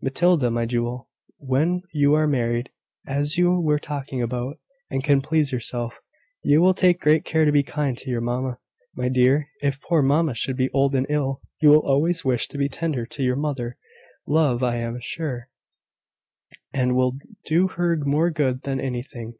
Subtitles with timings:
[0.00, 2.70] Matilda, my jewel, when you are married,
[3.06, 6.00] as you were talking about, and can please yourself,
[6.42, 8.58] you will take great care to be kind to your mamma,
[8.96, 11.42] my dear, if poor mamma should be old and ill.
[11.60, 13.76] You will always wish to be tender to your mother,
[14.26, 15.50] love, I am sure;
[16.72, 19.34] and that will do her more good than anything."